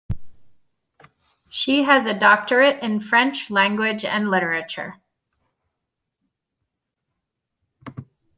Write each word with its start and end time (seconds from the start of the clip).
She 1.47 1.83
has 1.83 2.07
a 2.07 2.13
doctorate 2.17 2.81
in 2.81 3.01
French 3.01 3.51
language 3.51 4.03
and 4.03 4.31
literature. 4.31 4.95